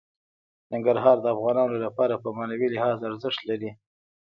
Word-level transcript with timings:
ننګرهار 0.73 1.17
د 1.21 1.25
افغانانو 1.35 1.75
لپاره 1.85 2.13
په 2.23 2.29
معنوي 2.37 2.67
لحاظ 2.75 2.97
ارزښت 3.09 3.39
لري. 3.49 3.71